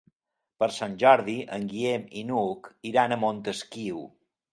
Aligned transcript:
Per 0.61 0.67
Sant 0.77 0.95
Jordi 1.03 1.35
en 1.57 1.67
Guillem 1.73 2.07
i 2.21 2.23
n'Hug 2.31 2.71
iran 2.93 3.13
a 3.13 3.19
Montesquiu. 3.25 4.01